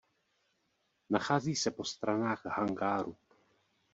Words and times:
Nachází 1.09 1.55
se 1.55 1.71
po 1.71 1.83
stranách 1.83 2.45
hangáru. 2.45 3.15